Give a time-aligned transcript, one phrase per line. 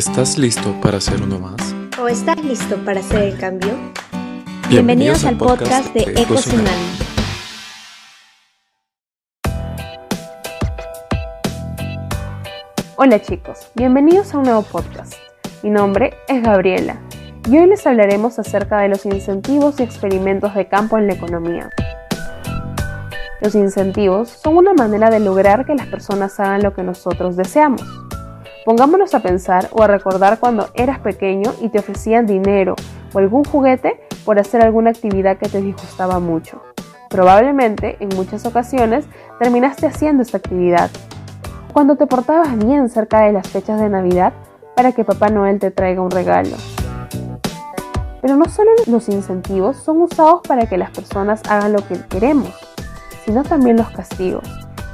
[0.00, 1.74] ¿Estás listo para hacer uno más?
[2.00, 3.76] ¿O estás listo para hacer el cambio?
[4.70, 6.36] Bienvenidos, al podcast, de Eco
[12.96, 15.12] Hola chicos, bienvenidos a un nuevo podcast.
[15.62, 16.98] Mi nombre es Gabriela
[17.46, 21.68] y hoy les hablaremos acerca de los incentivos y experimentos de campo en la economía.
[23.42, 27.99] Los incentivos son una manera de lograr que las personas hagan lo que nosotros deseamos.
[28.64, 32.74] Pongámonos a pensar o a recordar cuando eras pequeño y te ofrecían dinero
[33.14, 36.62] o algún juguete por hacer alguna actividad que te disgustaba mucho.
[37.08, 39.06] Probablemente, en muchas ocasiones,
[39.38, 40.90] terminaste haciendo esta actividad.
[41.72, 44.34] Cuando te portabas bien cerca de las fechas de Navidad
[44.76, 46.56] para que Papá Noel te traiga un regalo.
[48.20, 52.54] Pero no solo los incentivos son usados para que las personas hagan lo que queremos,
[53.24, 54.44] sino también los castigos,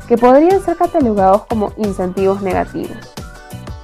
[0.07, 3.16] que podrían ser catalogados como incentivos negativos.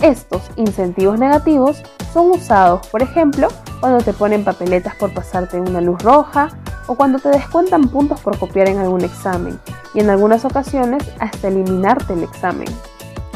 [0.03, 1.81] Estos incentivos negativos
[2.13, 3.47] son usados, por ejemplo,
[3.79, 6.49] cuando te ponen papeletas por pasarte una luz roja
[6.89, 9.61] o cuando te descuentan puntos por copiar en algún examen
[9.95, 12.67] y en algunas ocasiones hasta eliminarte el examen.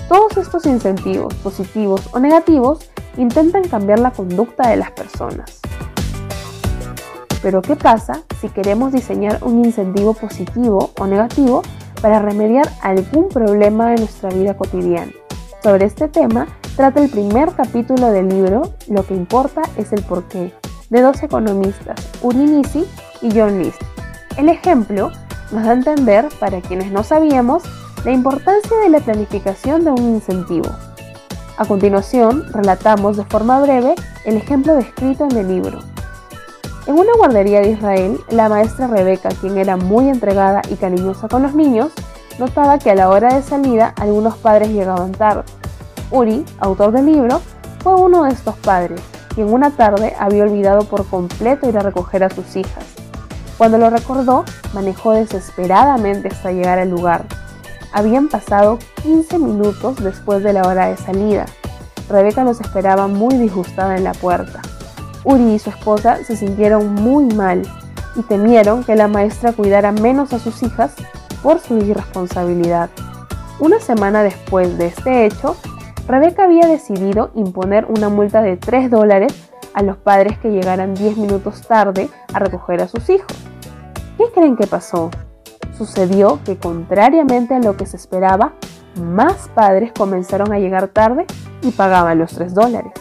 [0.09, 5.61] Todos estos incentivos, positivos o negativos, intentan cambiar la conducta de las personas.
[7.43, 11.63] Pero ¿qué pasa si queremos diseñar un incentivo positivo o negativo
[12.03, 15.13] para remediar algún problema de nuestra vida cotidiana?
[15.67, 20.55] Sobre este tema trata el primer capítulo del libro Lo que importa es el porqué,
[20.91, 22.87] de dos economistas, Uri Nisi
[23.21, 23.83] y John List.
[24.37, 25.11] El ejemplo
[25.51, 27.65] nos da a entender, para quienes no sabíamos,
[28.05, 30.71] la importancia de la planificación de un incentivo.
[31.59, 35.81] A continuación, relatamos de forma breve el ejemplo descrito en el libro.
[36.87, 41.43] En una guardería de Israel, la maestra Rebeca, quien era muy entregada y cariñosa con
[41.43, 41.91] los niños,
[42.39, 45.45] notaba que a la hora de salida algunos padres llegaban tarde.
[46.11, 47.41] Uri, autor del libro,
[47.83, 49.01] fue uno de estos padres,
[49.35, 52.85] quien una tarde había olvidado por completo ir a recoger a sus hijas.
[53.59, 57.25] Cuando lo recordó, manejó desesperadamente hasta llegar al lugar.
[57.93, 61.47] Habían pasado 15 minutos después de la hora de salida.
[62.09, 64.61] Rebeca los esperaba muy disgustada en la puerta.
[65.25, 67.63] Uri y su esposa se sintieron muy mal
[68.15, 70.93] y temieron que la maestra cuidara menos a sus hijas
[71.43, 72.91] por su irresponsabilidad.
[73.59, 75.57] Una semana después de este hecho,
[76.07, 79.35] Rebeca había decidido imponer una multa de 3 dólares
[79.75, 83.33] a los padres que llegaran 10 minutos tarde a recoger a sus hijos.
[84.17, 85.11] ¿Qué creen que pasó?
[85.77, 88.53] Sucedió que contrariamente a lo que se esperaba,
[89.03, 91.27] más padres comenzaron a llegar tarde
[91.63, 92.93] y pagaban los 3 dólares.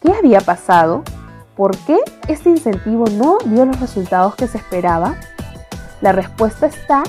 [0.00, 1.02] ¿Qué había pasado?
[1.56, 1.98] ¿Por qué
[2.28, 5.16] este incentivo no dio los resultados que se esperaba?
[6.00, 7.02] La respuesta está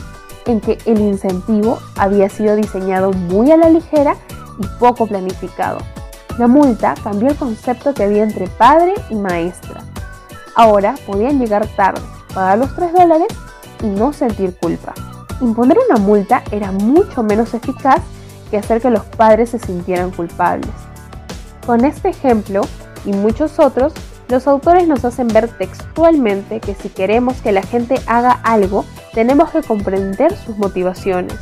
[0.45, 4.15] en que el incentivo había sido diseñado muy a la ligera
[4.59, 5.79] y poco planificado.
[6.37, 9.81] La multa cambió el concepto que había entre padre y maestra.
[10.55, 12.01] Ahora podían llegar tarde,
[12.33, 13.27] pagar los 3 dólares
[13.83, 14.93] y no sentir culpa.
[15.41, 18.01] Imponer una multa era mucho menos eficaz
[18.49, 20.69] que hacer que los padres se sintieran culpables.
[21.65, 22.61] Con este ejemplo
[23.05, 23.93] y muchos otros,
[24.27, 29.51] los autores nos hacen ver textualmente que si queremos que la gente haga algo, tenemos
[29.51, 31.35] que comprender sus motivaciones.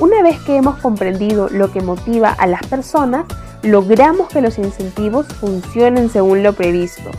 [0.00, 3.26] Una vez que hemos comprendido lo que motiva a las personas,
[3.62, 7.10] logramos que los incentivos funcionen según lo previsto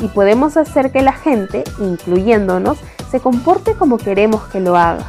[0.00, 2.78] y podemos hacer que la gente, incluyéndonos,
[3.10, 5.06] se comporte como queremos que lo haga.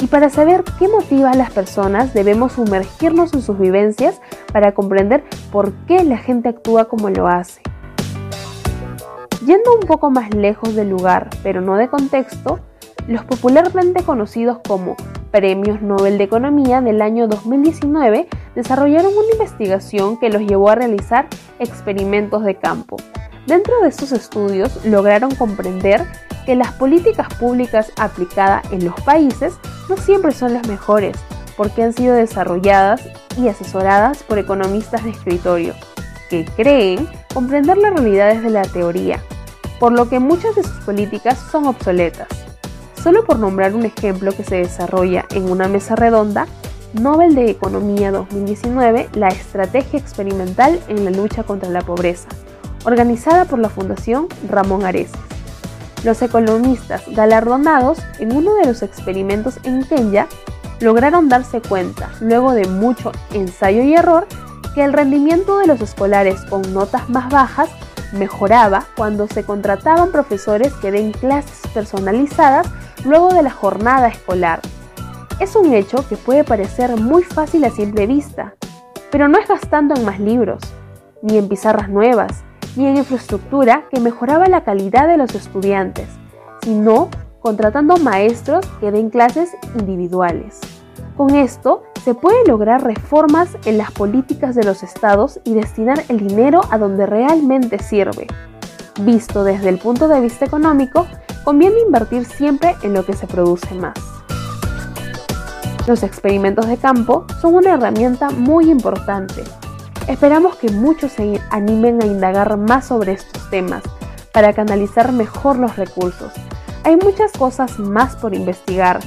[0.00, 4.20] Y para saber qué motiva a las personas debemos sumergirnos en sus vivencias
[4.52, 7.62] para comprender por qué la gente actúa como lo hace.
[9.46, 12.58] Yendo un poco más lejos del lugar, pero no de contexto,
[13.06, 14.96] los popularmente conocidos como
[15.30, 21.28] Premios Nobel de Economía del año 2019 desarrollaron una investigación que los llevó a realizar
[21.60, 22.96] experimentos de campo.
[23.46, 26.04] Dentro de estos estudios lograron comprender
[26.44, 29.54] que las políticas públicas aplicadas en los países
[29.88, 31.16] no siempre son las mejores,
[31.56, 35.74] porque han sido desarrolladas y asesoradas por economistas de escritorio,
[36.28, 39.22] que creen comprender las realidades de la teoría,
[39.78, 42.28] por lo que muchas de sus políticas son obsoletas.
[43.02, 46.46] Solo por nombrar un ejemplo que se desarrolla en una mesa redonda,
[46.94, 52.28] Nobel de Economía 2019, la Estrategia Experimental en la Lucha contra la Pobreza,
[52.84, 55.20] organizada por la Fundación Ramón Areces.
[56.04, 60.26] Los economistas galardonados en uno de los experimentos en Kenya
[60.80, 64.26] lograron darse cuenta, luego de mucho ensayo y error,
[64.74, 67.68] que el rendimiento de los escolares con notas más bajas
[68.12, 72.66] mejoraba cuando se contrataban profesores que den clases personalizadas
[73.04, 74.60] luego de la jornada escolar.
[75.40, 78.54] Es un hecho que puede parecer muy fácil a simple vista,
[79.10, 80.60] Pero no es gastando en más libros,
[81.22, 82.44] ni en pizarras nuevas,
[82.76, 86.08] ni en infraestructura que mejoraba la calidad de los estudiantes,
[86.62, 87.08] sino
[87.40, 90.60] contratando maestros que den clases individuales.
[91.16, 96.26] Con esto se puede lograr reformas en las políticas de los estados y destinar el
[96.26, 98.26] dinero a donde realmente sirve.
[99.00, 101.06] Visto desde el punto de vista económico,
[101.44, 103.98] conviene invertir siempre en lo que se produce más.
[105.86, 109.42] Los experimentos de campo son una herramienta muy importante.
[110.06, 113.82] Esperamos que muchos se animen a indagar más sobre estos temas
[114.32, 116.32] para canalizar mejor los recursos.
[116.84, 119.00] Hay muchas cosas más por investigar.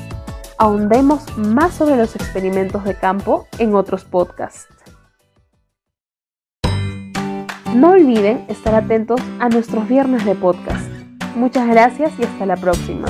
[0.62, 4.68] Ahondemos más sobre los experimentos de campo en otros podcasts.
[7.74, 10.88] No olviden estar atentos a nuestros viernes de podcast.
[11.36, 13.08] Muchas gracias y hasta la próxima.